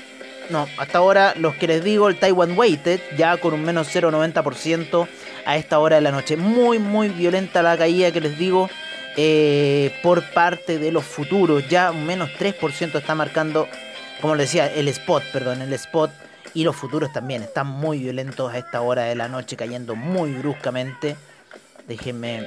[0.51, 5.09] No, hasta ahora los que les digo, el Taiwan Weighted ya con un menos 0.90%
[5.47, 6.37] a esta hora de la noche.
[6.37, 8.69] Muy, muy violenta la caída que les digo
[9.17, 11.67] eh, por parte de los futuros.
[11.69, 13.69] Ya un menos 3% está marcando,
[14.21, 16.11] como les decía, el spot, perdón, el spot.
[16.53, 20.33] Y los futuros también están muy violentos a esta hora de la noche, cayendo muy
[20.33, 21.17] bruscamente.
[21.89, 22.47] Déjenme,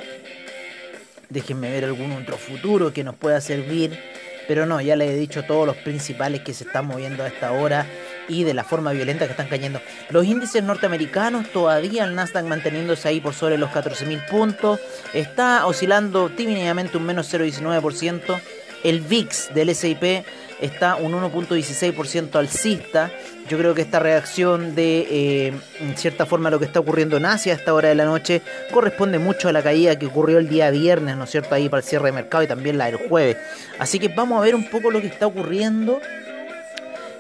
[1.30, 4.00] déjenme ver algún otro futuro que nos pueda servir.
[4.48, 7.52] Pero no, ya les he dicho todos los principales que se están moviendo a esta
[7.52, 7.86] hora
[8.30, 9.82] y de la forma violenta que están cayendo.
[10.10, 14.80] Los índices norteamericanos todavía el Nasdaq manteniéndose ahí por sobre los 14.000 puntos.
[15.14, 18.40] Está oscilando tímidamente un menos 0,19%.
[18.84, 20.24] El VIX del SIP
[20.62, 23.12] está un 1.16% alcista.
[23.50, 27.26] Yo creo que esta reacción de, eh, en cierta forma, lo que está ocurriendo en
[27.26, 28.42] Asia a esta hora de la noche
[28.72, 31.80] corresponde mucho a la caída que ocurrió el día viernes, ¿no es cierto?, ahí para
[31.80, 33.38] el cierre de mercado y también la del jueves.
[33.80, 36.02] Así que vamos a ver un poco lo que está ocurriendo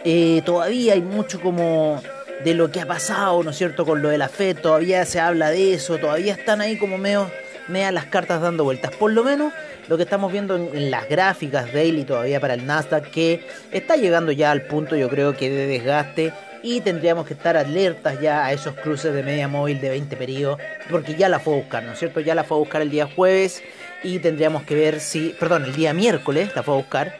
[0.09, 2.01] eh, todavía hay mucho como
[2.43, 5.19] de lo que ha pasado, ¿no es cierto?, con lo de la fe, todavía se
[5.19, 7.29] habla de eso, todavía están ahí como medio,
[7.67, 8.91] medio las cartas dando vueltas.
[8.91, 9.53] Por lo menos
[9.87, 14.31] lo que estamos viendo en, las gráficas daily todavía para el Nasdaq, que está llegando
[14.31, 16.33] ya al punto, yo creo que de desgaste.
[16.63, 20.59] Y tendríamos que estar alertas ya a esos cruces de media móvil de 20 periodos,
[20.89, 22.19] porque ya la fue a buscar, ¿no es cierto?
[22.19, 23.63] Ya la fue a buscar el día jueves
[24.03, 27.19] y tendríamos que ver si, perdón, el día miércoles la fue a buscar.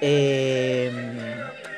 [0.00, 0.90] Eh,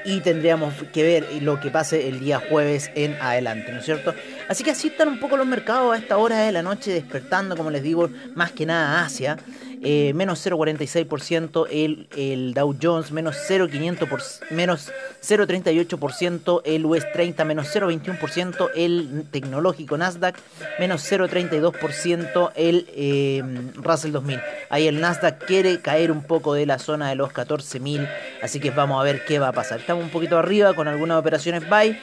[0.04, 4.14] y tendríamos que ver lo que pase el día jueves en adelante, ¿no es cierto?
[4.48, 7.56] Así que así están un poco los mercados a esta hora de la noche despertando,
[7.56, 9.36] como les digo, más que nada Asia.
[9.84, 17.74] Eh, menos 0,46% el, el, Dow Jones, menos 0,500%, menos 0,38% el US 30, menos
[17.74, 20.36] 0,21% el tecnológico Nasdaq,
[20.78, 23.42] menos 0,32% el eh,
[23.74, 24.40] Russell 2000.
[24.70, 28.08] Ahí el Nasdaq quiere caer un poco de la zona de los 14.000,
[28.40, 29.80] así que vamos a ver qué va a pasar.
[29.80, 31.98] Estamos un poquito arriba con algunas operaciones buy,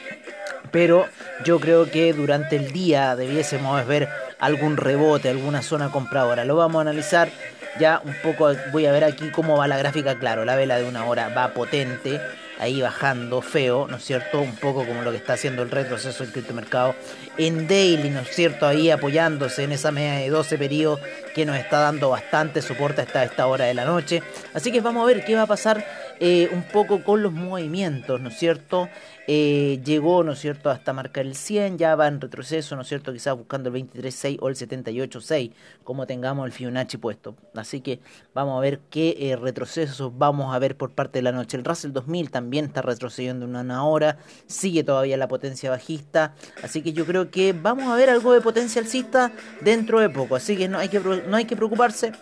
[0.70, 1.06] pero
[1.46, 6.44] yo creo que durante el día debiésemos ver algún rebote, alguna zona compradora.
[6.44, 7.30] Lo vamos a analizar
[7.78, 10.84] ya un poco voy a ver aquí cómo va la gráfica, claro, la vela de
[10.84, 12.20] una hora va potente,
[12.58, 14.40] ahí bajando feo, ¿no es cierto?
[14.40, 16.94] Un poco como lo que está haciendo el retroceso del criptomercado
[17.38, 18.66] en daily, ¿no es cierto?
[18.66, 21.00] Ahí apoyándose en esa media de 12 periodos
[21.34, 24.22] que nos está dando bastante soporte hasta esta hora de la noche.
[24.52, 25.84] Así que vamos a ver qué va a pasar
[26.22, 28.90] eh, un poco con los movimientos, ¿no es cierto?
[29.26, 32.88] Eh, llegó, ¿no es cierto?, hasta marcar el 100, ya va en retroceso, ¿no es
[32.88, 35.52] cierto?, quizás buscando el 23.6 o el 78.6,
[35.82, 37.36] como tengamos el Fibonacci puesto.
[37.54, 38.00] Así que
[38.34, 41.56] vamos a ver qué eh, retrocesos vamos a ver por parte de la noche.
[41.56, 46.82] El Russell 2000 también está retrocediendo en una hora, sigue todavía la potencia bajista, así
[46.82, 49.32] que yo creo que vamos a ver algo de potencia alcista
[49.62, 52.12] dentro de poco, así que no hay que, no hay que preocuparse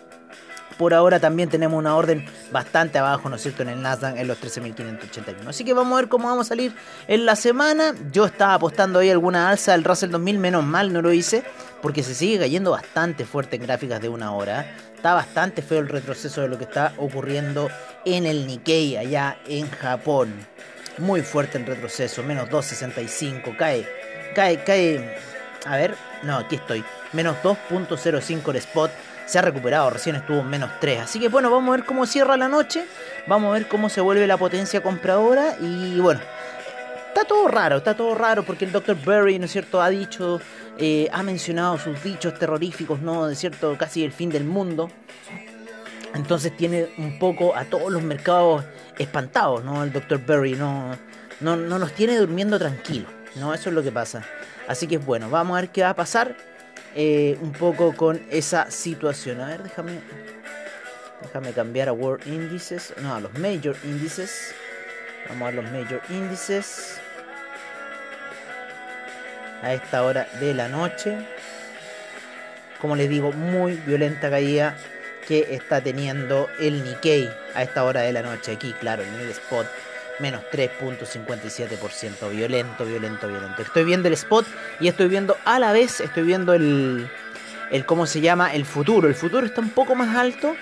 [0.79, 4.29] por ahora también tenemos una orden bastante abajo, ¿no es cierto?, en el Nasdaq en
[4.29, 5.49] los 13.581.
[5.49, 6.73] Así que vamos a ver cómo vamos a salir
[7.09, 7.93] en la semana.
[8.13, 11.43] Yo estaba apostando ahí alguna alza del Russell 2000, menos mal no lo hice,
[11.81, 14.73] porque se sigue cayendo bastante fuerte en gráficas de una hora.
[14.95, 17.69] Está bastante feo el retroceso de lo que está ocurriendo
[18.05, 20.33] en el Nikkei allá en Japón.
[20.97, 23.85] Muy fuerte el retroceso, menos 2.65, cae,
[24.33, 25.17] cae, cae.
[25.65, 25.93] A ver,
[26.23, 26.85] no, aquí estoy.
[27.11, 28.91] Menos 2.05 el spot
[29.29, 31.01] se ha recuperado, recién estuvo en menos 3.
[31.01, 32.83] Así que bueno, vamos a ver cómo cierra la noche,
[33.27, 36.19] vamos a ver cómo se vuelve la potencia compradora y bueno,
[37.09, 38.97] está todo raro, está todo raro porque el Dr.
[39.05, 40.41] Berry, ¿no es cierto?, ha dicho,
[40.79, 44.89] eh, ha mencionado sus dichos terroríficos, ¿no?, de cierto, casi el fin del mundo.
[46.15, 48.65] Entonces tiene un poco a todos los mercados
[48.97, 49.83] espantados, ¿no?
[49.83, 50.25] El Dr.
[50.25, 50.97] Berry no,
[51.39, 53.53] no, no nos tiene durmiendo tranquilos, ¿no?
[53.53, 54.25] Eso es lo que pasa.
[54.67, 56.35] Así que bueno, vamos a ver qué va a pasar
[56.95, 59.41] eh, un poco con esa situación.
[59.41, 59.99] A ver, déjame,
[61.21, 64.53] déjame cambiar a World Indices, no, a los Major Indices.
[65.29, 66.99] Vamos a los Major Indices.
[69.61, 71.17] A esta hora de la noche.
[72.79, 74.77] Como les digo, muy violenta caída
[75.27, 78.53] que está teniendo el Nikkei a esta hora de la noche.
[78.53, 79.67] Aquí, claro, en el spot
[80.19, 82.29] menos 3.57%.
[82.29, 83.61] Violento, violento, violento.
[83.61, 84.45] Estoy viendo el spot
[84.79, 87.09] y estoy viendo a la vez, estoy viendo el,
[87.71, 89.07] el cómo se llama, el futuro.
[89.07, 90.55] El futuro está un poco más alto,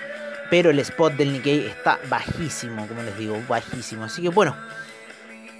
[0.50, 4.06] pero el spot del Nikkei está bajísimo, como les digo, bajísimo.
[4.06, 4.56] Así que bueno,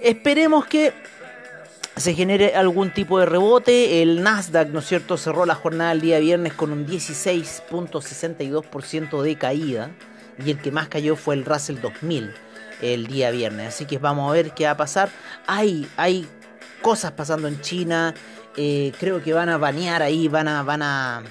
[0.02, 0.92] esperemos que
[1.96, 4.02] se genere algún tipo de rebote.
[4.02, 9.36] El Nasdaq, ¿no es cierto?, cerró la jornada el día viernes con un 16.62% de
[9.36, 9.90] caída.
[10.44, 12.32] Y el que más cayó fue el Russell 2000
[12.80, 13.68] el día viernes.
[13.68, 15.10] Así que vamos a ver qué va a pasar.
[15.46, 16.28] Hay, hay
[16.82, 18.14] cosas pasando en China.
[18.56, 21.22] Eh, creo que van a banear ahí, van a, van a,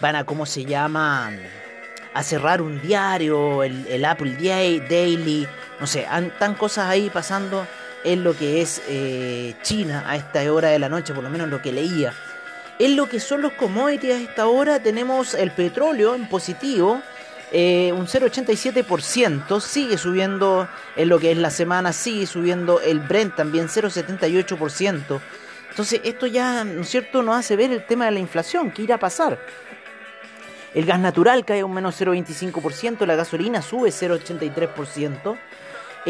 [0.00, 1.30] van a, ¿cómo se llama?
[2.14, 4.36] A cerrar un diario, el, Apple
[4.88, 5.46] Daily.
[5.80, 7.66] No sé, están cosas ahí pasando
[8.04, 11.48] en lo que es eh, China a esta hora de la noche, por lo menos
[11.48, 12.14] lo que leía.
[12.78, 17.02] En lo que son los commodities a esta hora tenemos el petróleo en positivo,
[17.52, 23.36] eh, un 0,87%, sigue subiendo en lo que es la semana, sigue subiendo el Brent
[23.36, 25.20] también 0,78%.
[25.70, 28.82] Entonces esto ya, ¿no es cierto?, nos hace ver el tema de la inflación, ¿qué
[28.82, 29.38] irá a pasar?
[30.74, 35.38] El gas natural cae un menos 0,25%, la gasolina sube 0,83%.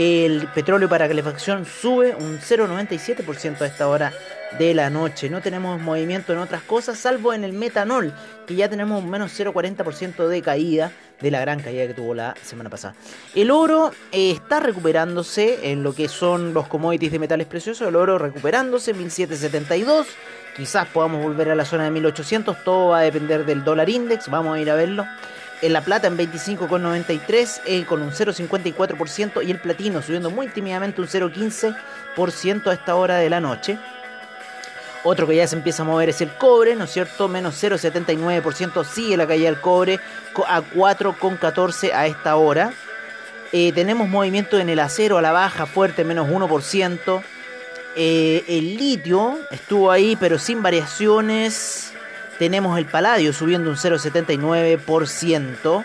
[0.00, 4.12] El petróleo para calefacción sube un 0,97% a esta hora
[4.56, 5.28] de la noche.
[5.28, 8.14] No tenemos movimiento en otras cosas, salvo en el metanol,
[8.46, 12.36] que ya tenemos un menos 0,40% de caída de la gran caída que tuvo la
[12.40, 12.94] semana pasada.
[13.34, 17.88] El oro eh, está recuperándose en lo que son los commodities de metales preciosos.
[17.88, 20.06] El oro recuperándose, 1772.
[20.56, 22.62] Quizás podamos volver a la zona de 1800.
[22.62, 24.30] Todo va a depender del dólar index.
[24.30, 25.04] Vamos a ir a verlo
[25.60, 31.00] en la plata en 25,93 eh, con un 0,54% y el platino subiendo muy tímidamente
[31.00, 33.78] un 0,15% a esta hora de la noche.
[35.04, 37.28] Otro que ya se empieza a mover es el cobre, ¿no es cierto?
[37.28, 38.84] Menos 0,79%.
[38.84, 40.00] Sigue la caída del cobre
[40.46, 42.72] a 4,14 a esta hora.
[43.52, 47.22] Eh, tenemos movimiento en el acero a la baja, fuerte, menos 1%.
[47.96, 51.87] Eh, el litio estuvo ahí, pero sin variaciones
[52.38, 55.84] tenemos el paladio subiendo un 0,79%.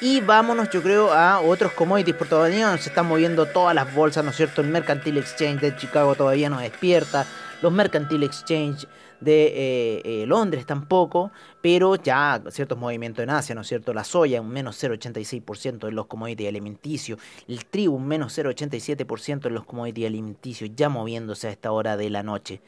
[0.00, 4.24] Y vámonos, yo creo, a otros commodities por todavía se están moviendo todas las bolsas,
[4.24, 4.60] ¿no es cierto?
[4.60, 7.26] El Mercantile Exchange de Chicago todavía no despierta.
[7.62, 8.86] Los Mercantile Exchange
[9.20, 11.30] de eh, eh, Londres tampoco,
[11.62, 13.94] pero ya ciertos movimientos en Asia, ¿no es cierto?
[13.94, 17.18] La soya un menos 0,86% en los commodities alimenticios,
[17.48, 22.10] el trigo un menos 0,87% en los commodities alimenticios, ya moviéndose a esta hora de
[22.10, 22.60] la noche.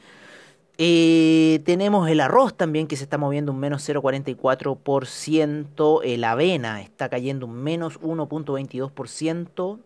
[0.79, 6.03] Eh, tenemos el arroz también que se está moviendo un menos 0,44%.
[6.05, 9.79] El avena está cayendo un menos 1,22%.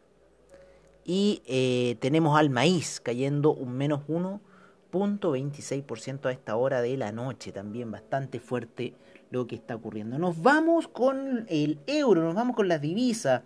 [1.04, 7.52] Y eh, tenemos al maíz cayendo un menos 1,26% a esta hora de la noche.
[7.52, 8.94] También bastante fuerte
[9.30, 10.18] lo que está ocurriendo.
[10.18, 13.42] Nos vamos con el euro, nos vamos con las divisas.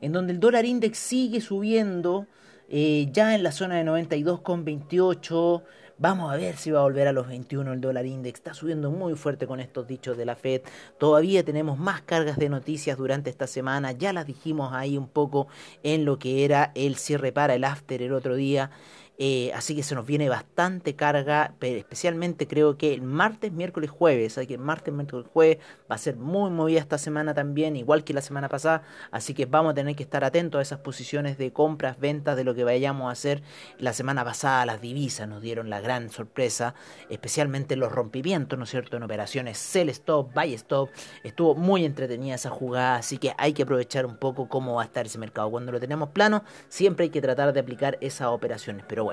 [0.00, 2.26] En donde el dólar index sigue subiendo.
[2.68, 5.62] Eh, ya en la zona de 92,28.
[6.02, 8.40] Vamos a ver si va a volver a los 21 el dólar index.
[8.40, 10.62] Está subiendo muy fuerte con estos dichos de la Fed.
[10.98, 13.92] Todavía tenemos más cargas de noticias durante esta semana.
[13.92, 15.46] Ya las dijimos ahí un poco
[15.84, 18.72] en lo que era el cierre para el after el otro día.
[19.18, 24.38] Eh, así que se nos viene bastante carga, especialmente creo que el martes, miércoles, jueves.
[24.38, 25.58] Así que martes, miércoles, jueves
[25.90, 28.82] va a ser muy movida esta semana también, igual que la semana pasada.
[29.10, 32.44] Así que vamos a tener que estar atentos a esas posiciones de compras, ventas, de
[32.44, 33.42] lo que vayamos a hacer.
[33.78, 36.74] La semana pasada las divisas nos dieron la gran sorpresa,
[37.08, 38.96] especialmente los rompimientos, ¿no es cierto?
[38.96, 40.90] En operaciones sell stop, buy stop.
[41.22, 44.86] Estuvo muy entretenida esa jugada, así que hay que aprovechar un poco cómo va a
[44.86, 45.50] estar ese mercado.
[45.50, 48.84] Cuando lo tenemos plano, siempre hay que tratar de aplicar esas operaciones.
[48.88, 49.11] Pero bueno.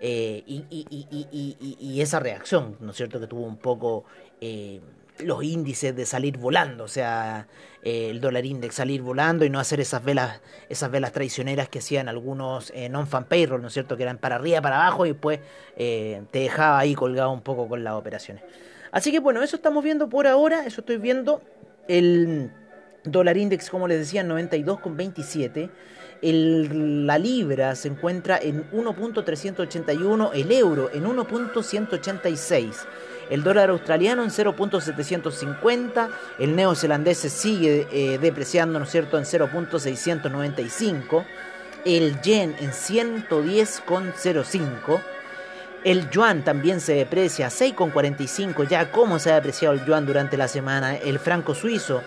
[0.00, 4.04] Eh, y, esa reacción, ¿no es cierto?, que tuvo un poco
[4.40, 4.80] eh,
[5.20, 7.46] los índices de salir volando, o sea,
[7.82, 11.78] eh, el dólar index salir volando y no hacer esas velas, esas velas traicioneras que
[11.78, 15.40] hacían algunos non-fan payroll, ¿no es cierto?, que eran para arriba, para abajo y después
[15.76, 18.44] te dejaba ahí colgado un poco con las operaciones.
[18.90, 21.40] Así que bueno, eso estamos viendo por ahora, eso estoy viendo.
[21.88, 22.50] El
[23.04, 25.70] dólar index, como les decía, 92,27.
[26.22, 32.86] La libra se encuentra en 1.381, el euro en 1.186.
[33.30, 41.24] El dólar australiano en 0.750, el neozelandés se sigue eh, depreciando, ¿no cierto?, en 0.695,
[41.84, 45.00] el yen en 110,05,
[45.84, 50.38] el yuan también se deprecia a 6,45, ya como se ha depreciado el yuan durante
[50.38, 52.02] la semana, el franco suizo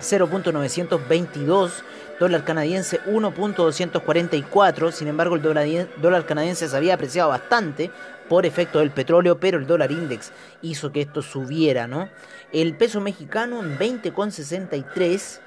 [0.00, 1.70] 0.922,
[2.18, 7.90] dólar canadiense 1.244, sin embargo el dólar, canadiense se había apreciado bastante
[8.28, 10.32] por efecto del petróleo, pero el dólar index
[10.62, 12.08] hizo que esto subiera, ¿no?
[12.52, 15.40] El peso mexicano en 20,63,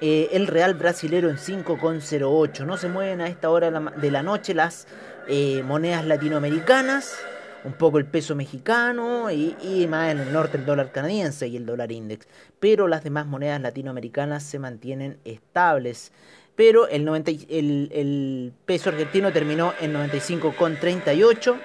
[0.00, 4.54] eh, el real brasilero en 5,08, no se mueven a esta hora de la noche
[4.54, 4.86] las
[5.28, 7.16] eh, monedas latinoamericanas,
[7.64, 11.66] un poco el peso mexicano y, más en el norte el dólar canadiense y el
[11.66, 12.28] dólar index.
[12.60, 16.12] Pero las demás monedas latinoamericanas se mantienen estables.
[16.56, 21.56] Pero el, 90, el, el peso argentino terminó en 95,38.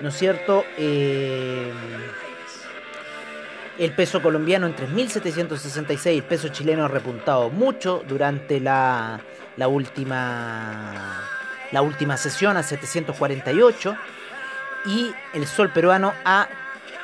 [0.00, 0.64] ¿No es cierto?
[0.78, 1.70] Eh,
[3.78, 6.06] el peso colombiano en 3.766.
[6.06, 9.20] El peso chileno ha repuntado mucho durante la,
[9.56, 11.20] la, última,
[11.72, 13.96] la última sesión a 748
[14.84, 16.48] y el sol peruano a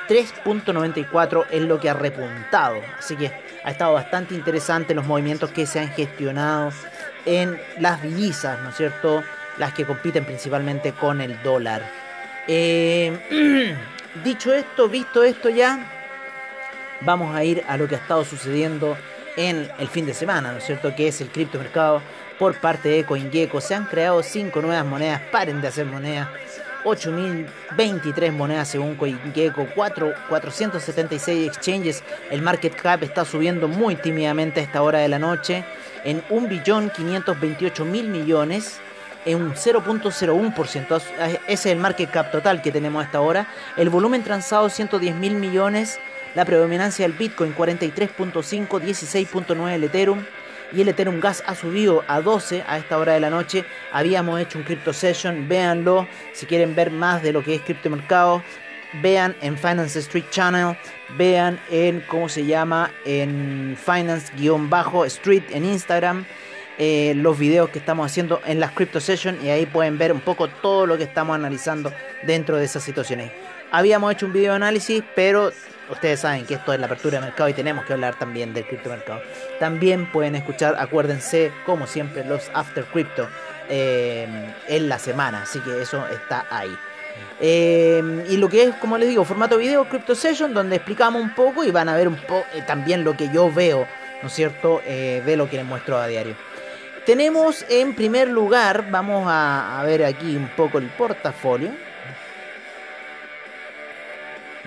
[0.08, 2.80] 3.94 es lo que ha repuntado.
[2.98, 3.30] Así que
[3.62, 6.72] ha estado bastante interesante los movimientos que se han gestionado
[7.26, 9.22] en las divisas, ¿no es cierto?
[9.58, 11.82] Las que compiten principalmente con el dólar.
[12.46, 13.76] Eh,
[14.24, 15.78] dicho esto, visto esto ya,
[17.02, 18.96] vamos a ir a lo que ha estado sucediendo
[19.36, 20.94] en el fin de semana, ¿no es cierto?
[20.96, 22.00] Que es el criptomercado
[22.38, 23.60] por parte de CoinGecko.
[23.60, 26.28] Se han creado cinco nuevas monedas, paren de hacer monedas
[26.88, 32.02] 8.023 monedas según CoinGecko, 4, 476 exchanges.
[32.30, 35.64] El market cap está subiendo muy tímidamente a esta hora de la noche
[36.04, 38.80] en 1.528.000 millones,
[39.24, 40.96] en un 0.01%.
[40.96, 43.48] Ese es el market cap total que tenemos a esta hora.
[43.76, 46.00] El volumen transado 110.000 millones.
[46.34, 50.24] La predominancia del Bitcoin 43.5, 16.9 el Ethereum
[50.72, 53.64] y el Ethereum Gas ha subido a 12 a esta hora de la noche.
[53.92, 58.42] Habíamos hecho un Crypto Session, véanlo si quieren ver más de lo que es criptomercado.
[59.02, 60.76] Vean en Finance Street Channel,
[61.18, 66.24] vean en cómo se llama en Finance-Street en Instagram.
[66.80, 70.20] Eh, los videos que estamos haciendo en las Crypto Session y ahí pueden ver un
[70.20, 73.32] poco todo lo que estamos analizando dentro de esas situaciones.
[73.72, 75.50] Habíamos hecho un video análisis, pero
[75.90, 78.66] ustedes saben que esto es la apertura de mercado y tenemos que hablar también del
[78.66, 79.20] criptomercado.
[79.58, 83.28] También pueden escuchar, acuérdense, como siempre, los After Crypto
[83.68, 84.26] eh,
[84.68, 86.76] en la semana, así que eso está ahí.
[87.40, 91.34] Eh, y lo que es, como les digo, formato video, Crypto Session, donde explicamos un
[91.34, 93.86] poco y van a ver un poco eh, también lo que yo veo,
[94.22, 96.34] ¿no es cierto?, de lo que les muestro a diario.
[97.06, 101.70] Tenemos en primer lugar, vamos a ver aquí un poco el portafolio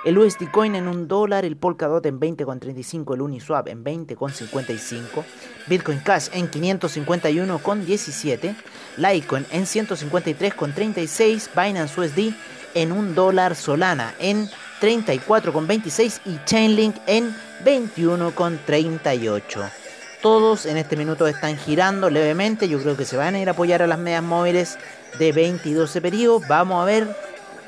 [0.05, 5.25] el USD Coin en 1 dólar, el Polkadot en 20,35, el Uniswap en 20,55,
[5.67, 8.55] Bitcoin Cash en 551,17,
[8.97, 12.33] Litecoin en 153,36, Binance USD
[12.73, 14.49] en 1 dólar, Solana en
[14.81, 17.35] 34,26 y Chainlink en
[17.65, 19.69] 21,38.
[20.21, 22.67] todos en este minuto están girando levemente.
[22.67, 24.77] Yo creo que se van a ir a apoyar a las medias móviles
[25.17, 26.47] de 20 y 12 periodos.
[26.47, 27.07] Vamos a ver,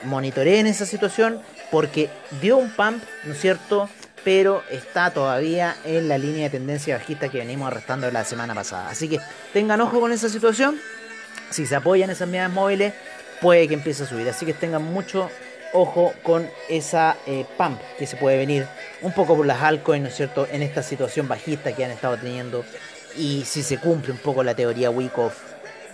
[0.04, 1.42] monitoreen esa situación
[1.72, 2.10] porque
[2.42, 3.90] dio un pump, ¿no es cierto?
[4.24, 8.90] Pero está todavía en la línea de tendencia bajista que venimos arrastrando la semana pasada.
[8.90, 9.20] Así que
[9.54, 10.78] tengan ojo con esa situación.
[11.50, 12.94] Si se apoyan esas medias móviles,
[13.42, 14.30] puede que empiece a subir.
[14.30, 15.30] Así que tengan mucho
[15.74, 18.68] ojo con esa eh, pump que se puede venir
[19.02, 22.18] un poco por las altcoins, ¿no es cierto?, en esta situación bajista que han estado
[22.18, 22.64] teniendo
[23.18, 25.38] y si se cumple un poco la teoría Wyckoff,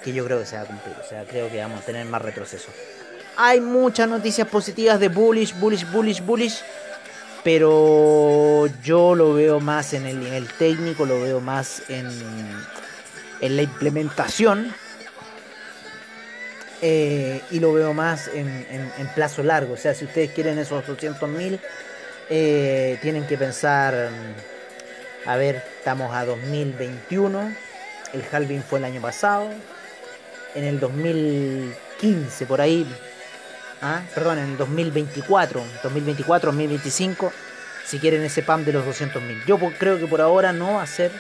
[0.04, 2.06] que yo creo que se va a cumplir, o sea, creo que vamos a tener
[2.06, 2.70] más retroceso.
[3.38, 6.62] Hay muchas noticias positivas de bullish, bullish, bullish, bullish,
[7.44, 12.08] pero yo lo veo más en el nivel técnico, lo veo más en,
[13.42, 14.74] en la implementación
[16.82, 19.74] eh, y lo veo más en, plazo largo.
[19.74, 21.60] O sea, si ustedes quieren esos 200 mil,
[22.30, 24.10] eh, tienen que pensar,
[25.26, 27.52] a ver, estamos a 2021,
[28.14, 29.50] el halving fue el año pasado,
[30.54, 32.88] en el 2015, por ahí,
[33.82, 34.02] ¿ah?
[34.14, 37.34] perdón, en el 2024, 2024, 2025,
[37.86, 39.44] si quieren ese PAM de los 200 mil.
[39.46, 41.12] Yo creo que por ahora no va a ser.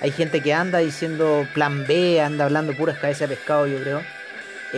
[0.00, 4.15] Hay gente que anda diciendo plan B, anda hablando puras cabezas de pescado, yo creo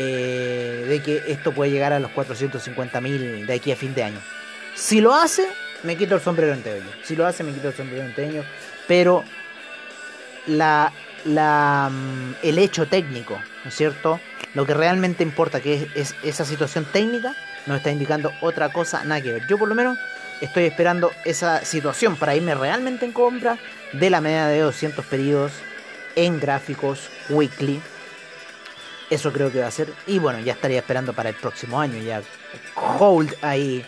[0.01, 4.05] eh, de que esto puede llegar a los 450 mil de aquí a fin de
[4.05, 4.21] año.
[4.77, 5.49] Si lo hace,
[5.83, 6.63] me quito el sombrero en
[7.03, 8.45] Si lo hace, me quito el sombrero en
[8.87, 9.25] Pero
[10.47, 10.93] la,
[11.25, 14.21] la, mm, el hecho técnico, ¿no es cierto?
[14.55, 17.35] Lo que realmente importa, que es, esa situación técnica,
[17.67, 19.47] nos está indicando otra cosa, nada que ver.
[19.49, 19.99] Yo por lo menos
[20.41, 23.59] estoy esperando esa situación para irme realmente en compra
[23.93, 25.51] de la media de 200 pedidos
[26.15, 27.81] en gráficos weekly
[29.11, 29.93] eso creo que va a ser.
[30.07, 32.03] Y bueno, ya estaría esperando para el próximo año.
[32.03, 32.23] Ya
[32.99, 33.85] hold ahí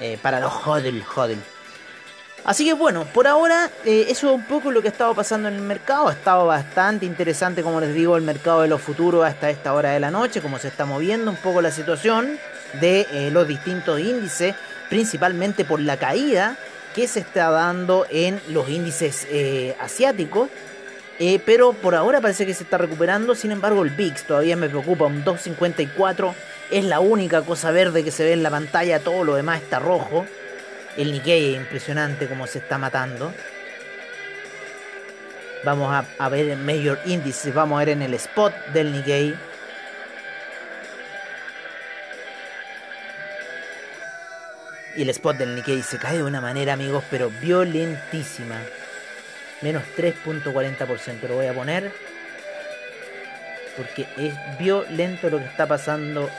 [0.00, 1.38] eh, para los hodl, hodl.
[2.44, 5.48] Así que bueno, por ahora eh, eso es un poco lo que ha estado pasando
[5.48, 6.08] en el mercado.
[6.08, 9.92] Ha estado bastante interesante, como les digo, el mercado de los futuros hasta esta hora
[9.92, 12.38] de la noche, como se está moviendo un poco la situación
[12.80, 14.54] de eh, los distintos índices,
[14.90, 16.56] principalmente por la caída
[16.94, 19.26] que se está dando en los índices
[19.80, 20.48] asiáticos.
[21.20, 23.34] Eh, pero por ahora parece que se está recuperando.
[23.34, 25.04] Sin embargo, el VIX todavía me preocupa.
[25.04, 26.34] Un 2.54
[26.70, 28.98] es la única cosa verde que se ve en la pantalla.
[29.00, 30.26] Todo lo demás está rojo.
[30.96, 33.32] El Nikkei es impresionante como se está matando.
[35.64, 37.54] Vamos a, a ver en Major Indices.
[37.54, 39.34] Vamos a ver en el spot del Nikkei.
[44.96, 48.60] Y el spot del Nikkei se cae de una manera, amigos, pero violentísima
[49.64, 51.26] menos 3.40%.
[51.26, 51.90] Lo voy a poner
[53.76, 56.30] porque es violento lo que está pasando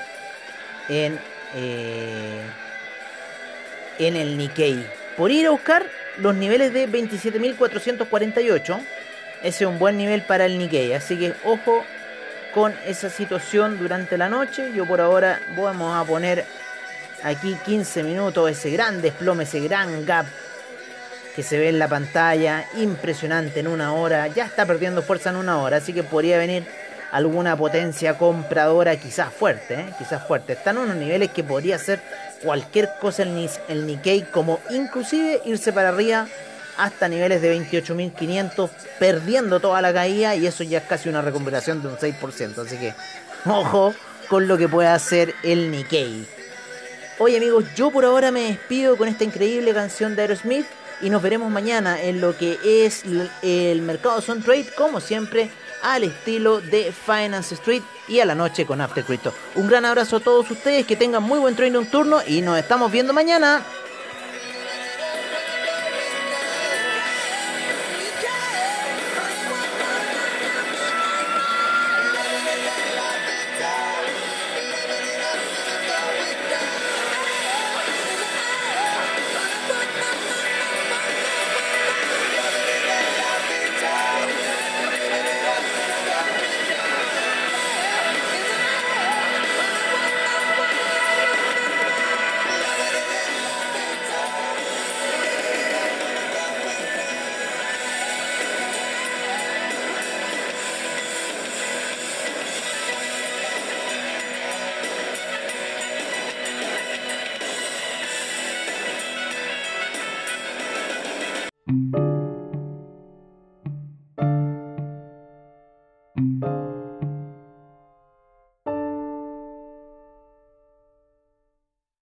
[0.87, 1.19] en,
[1.55, 2.41] eh,
[3.97, 4.85] en el Nikkei.
[5.17, 8.79] Por ir a buscar los niveles de 27.448.
[9.43, 10.93] Ese es un buen nivel para el Nikkei.
[10.93, 11.83] Así que ojo
[12.53, 14.71] con esa situación durante la noche.
[14.73, 16.45] Yo por ahora vamos a poner
[17.23, 18.51] aquí 15 minutos.
[18.51, 20.27] Ese gran desplome, ese gran gap
[21.35, 25.35] que se ve en la pantalla, impresionante en una hora, ya está perdiendo fuerza en
[25.35, 26.65] una hora, así que podría venir
[27.11, 29.85] alguna potencia compradora quizás fuerte, ¿eh?
[29.97, 30.53] quizás fuerte.
[30.53, 32.01] Están unos niveles que podría ser
[32.43, 36.27] cualquier cosa el, el Nikkei, como inclusive irse para arriba
[36.77, 38.69] hasta niveles de 28.500,
[38.99, 42.77] perdiendo toda la caída y eso ya es casi una recuperación de un 6%, así
[42.77, 42.93] que
[43.45, 43.93] ojo
[44.29, 46.27] con lo que puede hacer el Nikkei.
[47.19, 50.65] Oye amigos, yo por ahora me despido con esta increíble canción de Aerosmith
[51.01, 53.03] y nos veremos mañana en lo que es
[53.41, 55.49] el mercado Sun Trade, como siempre,
[55.83, 59.33] al estilo de Finance Street y a la noche con After Crypto.
[59.55, 62.91] Un gran abrazo a todos ustedes, que tengan muy buen trading turno y nos estamos
[62.91, 63.63] viendo mañana.